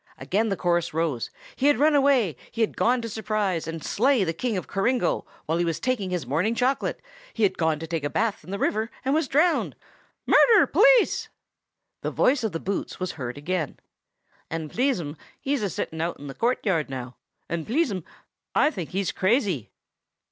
[0.17, 4.23] Again the chorus rose: he had run away; he had gone to surprise and slay
[4.23, 7.03] the King of Coringo while he was taking his morning chocolate;
[7.35, 9.75] he had gone to take a bath in the river, and was drowned!
[10.25, 10.65] "Murder!
[10.65, 11.29] police!"
[12.01, 13.79] The voice of the Boots was heard again.
[14.49, 17.15] "And please, 'm, he's a sittin' out in the courtyard now;
[17.47, 18.03] and please, 'm,
[18.55, 19.69] I think he's crazy!"